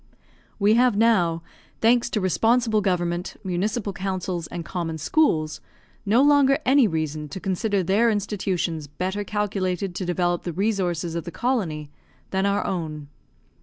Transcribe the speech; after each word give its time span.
We 0.57 0.73
have 0.73 0.97
now, 0.97 1.43
thanks 1.79 2.09
to 2.09 2.19
responsible 2.19 2.81
government, 2.81 3.35
municipal 3.43 3.93
councils, 3.93 4.47
and 4.47 4.65
common 4.65 4.97
schools, 4.97 5.61
no 6.07 6.23
longer 6.23 6.57
any 6.65 6.87
reason 6.87 7.29
to 7.29 7.39
consider 7.39 7.83
their 7.83 8.09
institutions 8.09 8.87
better 8.87 9.23
calculated 9.23 9.93
to 9.93 10.03
develope 10.03 10.41
the 10.41 10.53
resources 10.53 11.13
of 11.13 11.25
the 11.25 11.29
colony, 11.31 11.91
than 12.31 12.47
our 12.47 12.65
own. 12.65 13.09